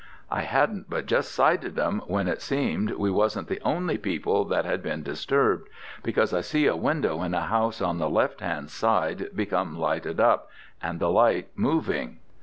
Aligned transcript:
I 0.31 0.41
hadn't 0.41 0.89
but 0.89 1.05
just 1.05 1.31
sighted 1.31 1.77
'em 1.77 1.99
when 2.07 2.27
it 2.27 2.41
seemed 2.41 2.89
we 2.93 3.11
wasn't 3.11 3.47
the 3.47 3.61
only 3.63 3.99
people 3.99 4.45
that 4.45 4.65
had 4.65 4.81
been 4.81 5.03
disturbed, 5.03 5.69
because 6.01 6.33
I 6.33 6.41
see 6.41 6.65
a 6.65 6.75
window 6.75 7.21
in 7.21 7.35
a 7.35 7.41
house 7.41 7.83
on 7.83 7.99
the 7.99 8.09
left 8.09 8.39
hand 8.39 8.71
side 8.71 9.29
become 9.35 9.77
lighted 9.77 10.19
up, 10.19 10.49
and 10.81 10.99
the 10.99 11.11
light 11.11 11.49
moving. 11.55 12.17